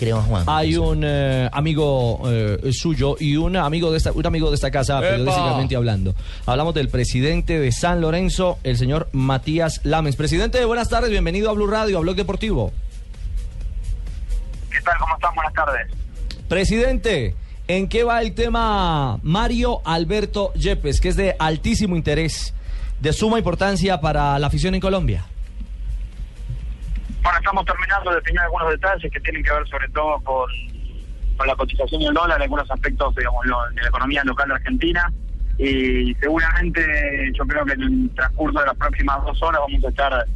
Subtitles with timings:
[0.00, 0.44] creo, Juan.
[0.46, 4.70] Hay un eh, amigo eh, suyo y un amigo de esta, un amigo de esta
[4.70, 5.10] casa, ¡Epa!
[5.10, 6.14] periodísticamente hablando.
[6.46, 10.16] Hablamos del presidente de San Lorenzo, el señor Matías Lamens.
[10.16, 12.72] Presidente, buenas tardes, bienvenido a Blue Radio, a Blog Deportivo.
[14.70, 14.94] ¿Qué tal?
[14.98, 15.34] ¿Cómo están?
[15.34, 15.86] Buenas tardes.
[16.48, 17.34] Presidente,
[17.68, 22.54] ¿en qué va el tema Mario Alberto Yepes, que es de altísimo interés,
[23.00, 25.26] de suma importancia para la afición en Colombia?
[27.40, 30.46] Estamos terminando de definir algunos detalles que tienen que ver sobre todo con,
[31.36, 35.12] con la cotización del dólar, algunos aspectos digamos, lo- de la economía local de Argentina.
[35.58, 36.80] Y seguramente
[37.34, 40.26] yo creo que en el transcurso de las próximas dos horas vamos a estar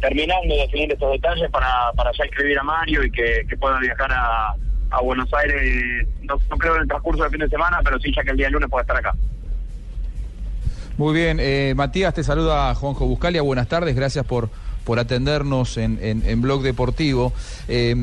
[0.00, 4.10] terminando de definir estos detalles para, para ya escribir a Mario y que, pueda viajar
[4.12, 4.54] a,
[4.90, 8.12] a Buenos Aires, no, no creo en el transcurso del fin de semana, pero sí
[8.16, 9.12] ya que el día lunes pueda estar acá.
[10.98, 14.50] Muy bien, eh, Matías, te saluda Juanjo Buscalia, buenas tardes, gracias por,
[14.84, 17.32] por atendernos en, en, Blog Deportivo.
[17.68, 17.94] Eh,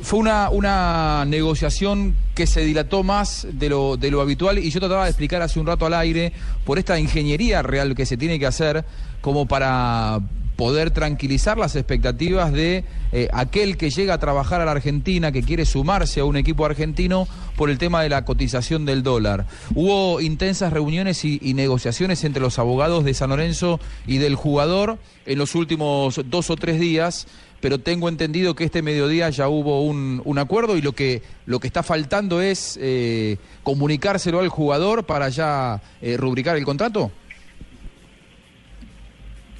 [0.00, 4.80] fue una, una negociación que se dilató más de lo, de lo habitual y yo
[4.80, 6.32] trataba de explicar hace un rato al aire
[6.64, 8.84] por esta ingeniería real que se tiene que hacer
[9.20, 10.20] como para
[10.56, 15.42] poder tranquilizar las expectativas de eh, aquel que llega a trabajar a la Argentina, que
[15.42, 19.46] quiere sumarse a un equipo argentino por el tema de la cotización del dólar.
[19.74, 25.38] Hubo intensas reuniones y, negociaciones entre los abogados de San Lorenzo y del jugador en
[25.38, 27.26] los últimos dos o tres días,
[27.60, 31.60] pero tengo entendido que este mediodía ya hubo un, un acuerdo y lo que, lo
[31.60, 37.10] que está faltando es eh, comunicárselo al jugador para ya eh, rubricar el contrato.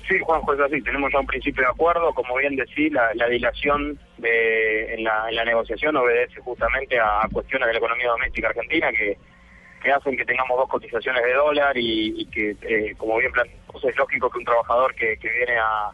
[0.08, 0.82] Sí, Juanjo, es así.
[0.82, 2.12] Tenemos ya un principio de acuerdo.
[2.12, 7.72] Como bien decís, la, la dilación de, en, la, negociación obedece justamente a, cuestiones de
[7.72, 9.16] la economía doméstica argentina que,
[9.82, 13.84] que hacen que tengamos dos cotizaciones de dólar y, y que, eh, como bien planteamos,
[13.84, 15.90] es lógico que un trabajador que, que viene a,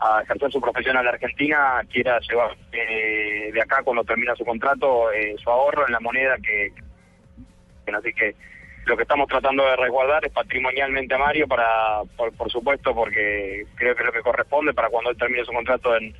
[0.00, 4.44] a ejercer su profesión a la Argentina quiera llevar eh, de acá cuando termina su
[4.44, 6.72] contrato eh, su ahorro en la moneda que,
[7.84, 8.34] que así que
[8.86, 13.66] lo que estamos tratando de resguardar es patrimonialmente a Mario para por, por supuesto porque
[13.74, 16.14] creo que es lo que corresponde para cuando él termine su contrato en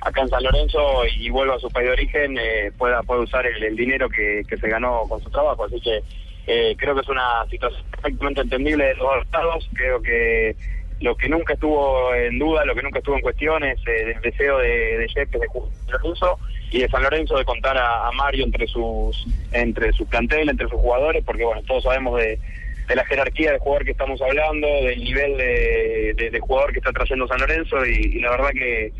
[0.00, 3.46] acá en San Lorenzo y vuelva a su país de origen eh, pueda pueda usar
[3.46, 5.64] el, dinero que, se ganó con su trabajo.
[5.64, 6.02] Así que
[6.46, 10.56] eh, creo que es una situación perfectamente entendible de los dos estados creo que
[11.00, 14.20] lo que nunca estuvo en duda, lo que nunca estuvo en cuestión es eh, el
[14.20, 15.48] deseo de, de Yepes de
[15.92, 16.38] Lorenzo
[16.70, 20.80] y de San Lorenzo de contar a, Mario entre sus entre su plantel, entre sus
[20.80, 22.38] jugadores, porque bueno, todos sabemos de,
[22.88, 26.90] de la jerarquía de jugador que estamos hablando, del nivel de, de- jugador que está
[26.92, 28.92] trayendo San Lorenzo y, la verdad que,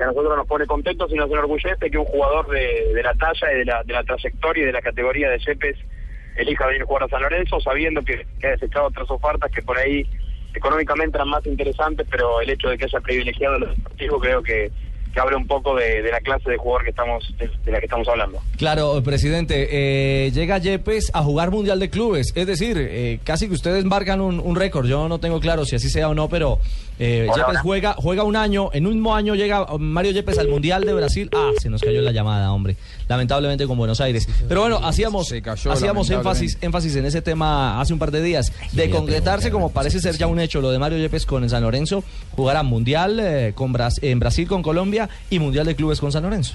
[0.00, 3.58] a nosotros nos pone contentos y nos enorgullece que un jugador de, la talla y
[3.58, 5.76] de la, de la trayectoria y de la categoría de Yepes
[6.36, 9.78] elija venir a jugar a San Lorenzo sabiendo que ha desechado otras ofertas que por
[9.78, 10.04] ahí
[10.54, 14.72] económicamente eran más interesantes, pero el hecho de que haya privilegiado los deportivos creo que,
[15.14, 17.78] que habla un poco de, de la clase de jugador que estamos de, de la
[17.78, 18.40] que estamos hablando.
[18.58, 23.54] Claro, presidente, eh, llega Yepes a jugar Mundial de Clubes, es decir, eh, casi que
[23.54, 26.58] ustedes marcan un, un récord, yo no tengo claro si así sea o no, pero
[26.98, 27.60] eh, Hola, Yepes hola.
[27.62, 31.30] juega, juega un año, en un mismo año llega Mario Yepes al Mundial de Brasil,
[31.32, 32.76] ah, se nos cayó la llamada, hombre,
[33.08, 37.92] lamentablemente con Buenos Aires, pero bueno, hacíamos, cayó, hacíamos énfasis, énfasis en ese tema hace
[37.92, 40.98] un par de días, de concretarse como parece ser ya un hecho lo de Mario
[40.98, 42.02] Yepes con el San Lorenzo,
[42.32, 46.54] jugará Mundial eh, con en Brasil con Colombia y Mundial de Clubes con San Lorenzo.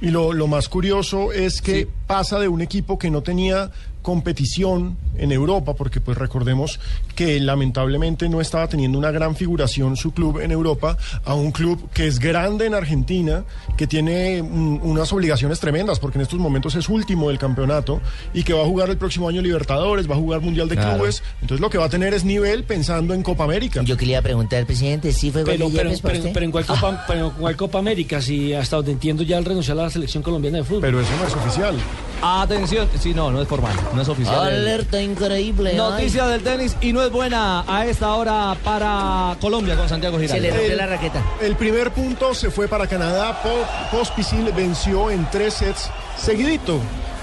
[0.00, 1.88] Y lo, lo más curioso es que Sí.
[2.12, 3.70] Pasa de un equipo que no tenía
[4.02, 6.80] competición en Europa, porque pues recordemos
[7.14, 11.88] que lamentablemente no estaba teniendo una gran figuración su club en Europa, a un club
[11.94, 13.44] que es grande en Argentina,
[13.76, 18.00] que tiene mm, unas obligaciones tremendas, porque en estos momentos es último del campeonato
[18.34, 20.96] y que va a jugar el próximo año Libertadores, va a jugar Mundial de Claro.
[20.96, 23.82] Clubes, entonces lo que va a tener es nivel pensando en Copa América.
[23.84, 26.00] Yo quería preguntar al presidente si fue Pero, gol de
[26.32, 29.44] pero, en cuál Copa, pero en cuál Copa América, si hasta donde entiendo ya él
[29.44, 30.80] renunció a la selección colombiana de fútbol.
[30.80, 31.76] Pero eso no es oficial.
[32.24, 34.38] Atención, sí, no, no es formal, no es oficial.
[34.46, 35.74] Alerta increíble.
[35.74, 40.28] Noticia del tenis y no es buena a esta hora para Colombia con Santiago ay.
[40.28, 40.56] Se le Giraldo.
[40.58, 41.22] rompió El- la raqueta.
[41.40, 43.42] El primer punto se fue para Canadá.
[43.42, 46.78] Po- Pospisil venció en tres sets seguidito.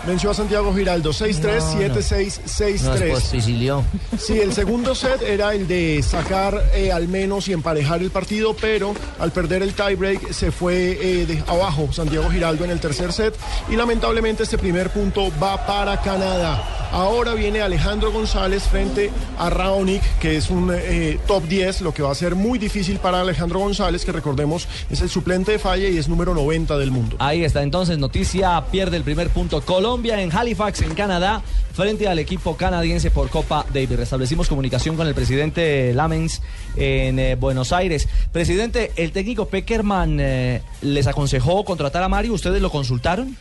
[0.08, 1.96] Venció a Santiago Giraldo 6-3, No, no.
[1.96, 3.12] 7-6, Nos 6-3.
[3.12, 3.84] posticilió.
[4.18, 8.56] Sí, el segundo set era el de sacar eh, al menos y emparejar el partido,
[8.60, 13.12] pero al perder el tiebreak se fue eh, de abajo Santiago Giraldo en el tercer
[13.14, 13.36] set
[13.70, 16.64] y lamentablemente este primer punto va para Canadá.
[16.92, 22.02] Ahora viene Alejandro González frente a Raonic, que es un eh, top 10, lo que
[22.02, 25.92] va a ser muy difícil para Alejandro González, que recordemos es el suplente de Falle
[25.92, 27.16] y es número 90 del mundo.
[27.20, 31.42] Ahí está entonces, noticia, pierde el primer punto Colombia en Halifax, en Canadá,
[31.74, 33.98] frente al equipo canadiense por Copa Davis.
[33.98, 36.44] Restablecimos comunicación con el presidente Lamens
[36.78, 38.08] en eh, Buenos Aires.
[38.32, 43.36] Presidente, el técnico Peckerman eh, les aconsejó contratar a Mario, ¿ustedes lo consultaron?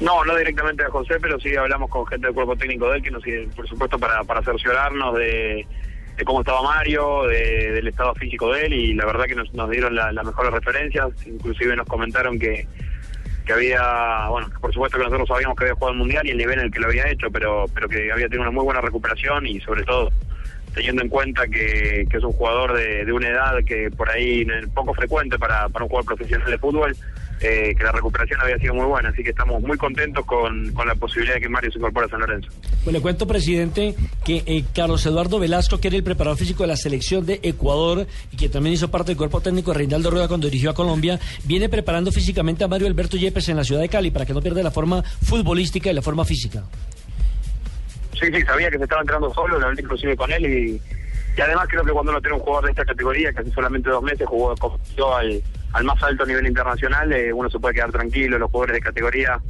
[0.00, 3.02] No, no directamente a José, pero sí hablamos con gente del cuerpo técnico de él,
[3.02, 3.24] que nos
[3.56, 5.66] por supuesto, para, para cerciorarnos de,
[6.24, 9.68] cómo estaba Mario, de, del estado físico de él, y la verdad que nos, nos
[9.68, 12.68] dieron las mejores referencias, inclusive nos comentaron que,
[13.44, 16.38] que había, bueno, por supuesto que nosotros sabíamos que había jugado el Mundial y el
[16.38, 18.80] nivel en el que lo había hecho, pero, pero que había tenido una muy buena
[18.80, 20.10] recuperación y sobre todo
[20.74, 24.46] teniendo en cuenta que, que es un jugador de, de, una edad que por ahí
[24.74, 26.96] poco frecuente para, para un jugador profesional de fútbol,
[27.42, 30.86] eh, que la recuperación había sido muy buena, así que estamos muy contentos con, con
[30.86, 32.48] la posibilidad de que Mario se incorpore a San Lorenzo.
[32.84, 36.68] Pues le cuento, presidente, que eh, Carlos Eduardo Velasco, que era el preparador físico de
[36.68, 40.28] la selección de Ecuador y que también hizo parte del cuerpo técnico de Reinaldo Rueda
[40.28, 43.88] cuando dirigió a Colombia, viene preparando físicamente a Mario Alberto Yepes en la ciudad de
[43.88, 46.62] Cali para que no pierda la forma futbolística y la forma física.
[48.12, 50.80] Sí, sí, sabía que se estaba entrando solo, lo hablé inclusive con él y,
[51.36, 53.90] y además creo que cuando uno tiene un jugador de esta categoría, que hace solamente
[53.90, 54.50] dos meses jugó
[55.16, 55.42] al,
[55.72, 59.40] al más alto nivel internacional, eh, uno se puede quedar tranquilo, los jugadores de categoría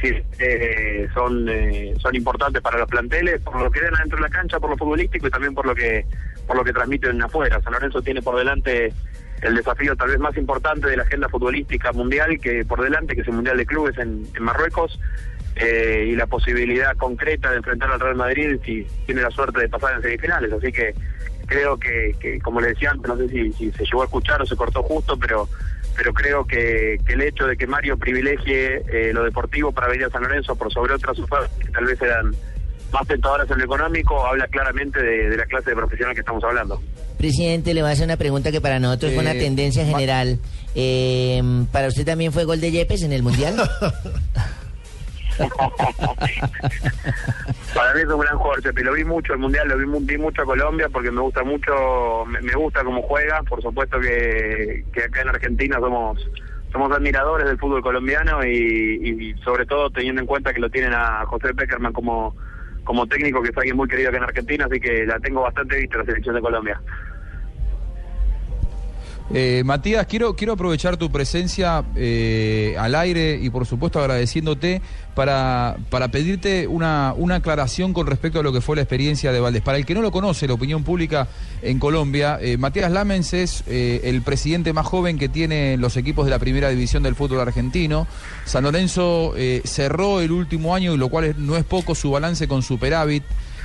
[0.00, 4.22] sí, eh, son eh, son importantes para los planteles, por lo que den adentro de
[4.22, 6.06] la cancha, por lo futbolístico y también por lo que
[6.46, 7.60] por lo que transmiten afuera.
[7.62, 8.92] San Lorenzo tiene por delante
[9.42, 13.22] el desafío tal vez más importante de la agenda futbolística mundial que por delante, que
[13.22, 14.98] es el Mundial de Clubes en, en Marruecos,
[15.56, 19.68] eh, y la posibilidad concreta de enfrentar al Real Madrid si tiene la suerte de
[19.68, 20.52] pasar en semifinales.
[20.52, 20.94] Así que
[21.44, 24.40] creo que, que como le decía antes, no sé si, si, se llegó a escuchar
[24.42, 25.48] o se cortó justo, pero
[25.96, 30.06] pero creo que, que el hecho de que Mario privilegie eh, lo deportivo para venir
[30.06, 32.34] a San Lorenzo por sobre otras ofertas que tal vez eran
[32.92, 36.42] más tentadoras en lo económico, habla claramente de, de, la clase de profesional que estamos
[36.44, 36.80] hablando.
[37.18, 40.38] Presidente, le voy a hacer una pregunta que para nosotros eh, fue una tendencia general.
[40.74, 41.42] Eh,
[41.72, 43.56] ¿Para usted también fue gol de Yepes en el Mundial?
[47.74, 48.84] Para mí es un gran jugador, Chepe.
[48.84, 52.24] Lo vi mucho el Mundial, lo vi, vi mucho a Colombia porque me gusta mucho,
[52.26, 53.42] me, gusta cómo juega.
[53.42, 56.30] Por supuesto que, acá en Argentina somos
[56.72, 60.92] somos admiradores del fútbol colombiano y, y, sobre todo teniendo en cuenta que lo tienen
[60.92, 62.34] a José Peckerman como,
[62.82, 65.76] como técnico, que es alguien muy querido acá en Argentina, así que la tengo bastante
[65.76, 66.80] vista la selección de Colombia.
[69.32, 74.82] Eh, Matías, quiero, quiero aprovechar tu presencia eh, al aire y por supuesto agradeciéndote
[75.14, 79.40] para, para pedirte una, una aclaración con respecto a lo que fue la experiencia de
[79.40, 79.62] Valdés.
[79.62, 81.26] Para el que no lo conoce, la opinión pública
[81.62, 86.30] en Colombia, eh, Matías Lamens es el presidente más joven que tiene los equipos de
[86.30, 88.06] la primera división del fútbol argentino.
[88.44, 89.34] San Lorenzo
[89.64, 93.22] cerró el último año, y lo cual no es poco, su balance con superávit.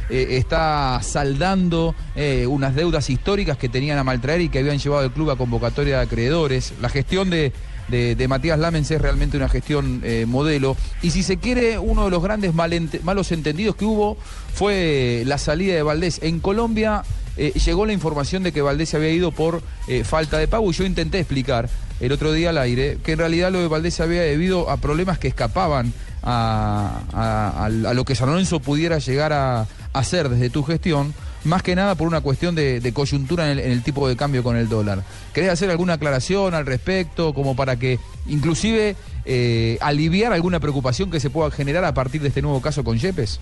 [0.09, 5.03] Eh, está saldando eh, unas deudas históricas que tenían a maltraer y que habían llevado
[5.03, 6.73] el club a convocatoria de acreedores.
[6.81, 7.53] La gestión de,
[7.89, 10.75] de, Matías Lamens es realmente una gestión eh, modelo.
[11.03, 14.17] Y si se quiere, uno de los grandes malos entendidos que hubo
[14.53, 16.19] fue la salida de Valdés.
[16.23, 17.03] En Colombia
[17.37, 19.61] llegó la información de que Valdés se había ido por
[20.03, 23.51] falta de pago y yo intenté explicar el otro día al aire que en realidad
[23.51, 25.93] lo de Valdés se había debido a problemas que escapaban
[26.23, 31.13] a, lo que San Lorenzo pudiera llegar a, hacer desde tu gestión,
[31.43, 34.43] más que nada por una cuestión de, coyuntura en el, en el, tipo de cambio
[34.43, 35.03] con el dólar.
[35.33, 38.95] ¿Querés hacer alguna aclaración al respecto, como para que inclusive
[39.25, 42.97] eh, aliviar alguna preocupación que se pueda generar a partir de este nuevo caso con
[42.97, 43.39] Yepes?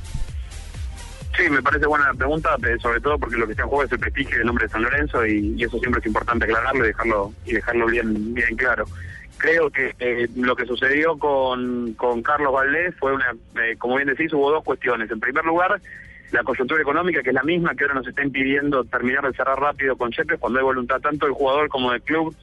[1.37, 3.91] Sí, me parece buena la pregunta, sobre todo porque lo que está en juego es
[3.91, 7.33] el prestigio del nombre de San Lorenzo y, eso siempre es importante aclararlo y dejarlo,
[7.45, 8.85] y dejarlo bien, bien claro
[9.37, 14.07] creo que eh, lo que sucedió con, con Carlos Valdés fue una, eh, como bien
[14.07, 15.09] decís, hubo dos cuestiones.
[15.11, 15.79] En primer lugar,
[16.31, 19.59] la coyuntura económica, que es la misma que ahora nos está impidiendo terminar de cerrar
[19.59, 22.35] rápido con Chepe, cuando hay voluntad tanto del jugador como del club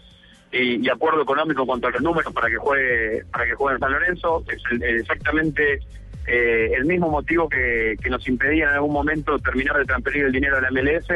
[0.53, 3.75] y, y, acuerdo económico en cuanto a los números para que juegue para que juegue
[3.75, 5.81] en San Lorenzo, es exactamente
[6.27, 10.33] eh, el mismo motivo que, que, nos impedía en algún momento terminar de transferir el
[10.33, 11.07] dinero a la MLS.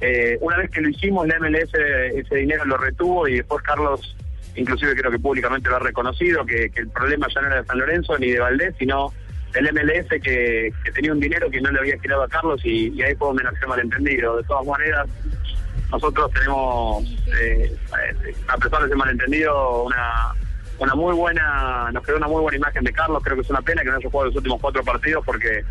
[0.00, 4.16] Eh, una vez que lo hicimos, la MLS ese dinero lo retuvo y después Carlos,
[4.54, 7.66] inclusive creo que públicamente lo ha reconocido, que, que el problema ya no era de
[7.66, 9.12] San Lorenzo ni de Valdés, sino
[9.54, 13.00] el MLS que, que, tenía un dinero que no le había girado a Carlos y,
[13.02, 14.36] ahí fue donde nació malentendido.
[14.36, 15.06] De todas maneras,
[15.90, 17.04] nosotros tenemos,
[17.40, 17.74] eh,
[18.48, 20.32] a pesar de ese malentendido, una,
[20.78, 23.22] una muy buena, nos quedó una muy buena imagen de Carlos.
[23.22, 25.64] Creo que es una pena que no haya jugado los últimos cuatro partidos porque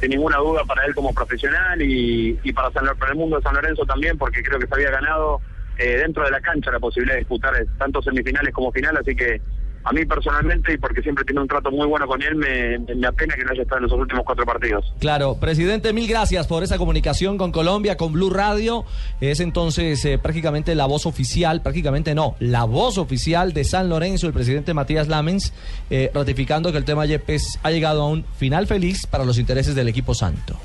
[0.00, 3.42] sin ninguna duda para él como profesional y, y para, San, para el mundo de
[3.42, 5.40] San Lorenzo también porque creo que se había ganado
[5.78, 9.40] eh, dentro de la cancha la posibilidad de disputar tanto semifinales como final, así que
[9.84, 13.06] a mí personalmente y porque siempre tiene un trato muy bueno con él, me, me
[13.06, 14.92] apena que no haya estado en los últimos cuatro partidos.
[14.98, 18.84] Claro, presidente, mil gracias por esa comunicación con Colombia, con Blue Radio.
[19.20, 24.26] Es entonces eh, prácticamente la voz oficial, prácticamente no, la voz oficial de San Lorenzo,
[24.26, 25.52] el presidente Matías Lamens,
[25.90, 29.74] eh, ratificando que el tema Yepes ha llegado a un final feliz para los intereses
[29.74, 30.56] del equipo santo.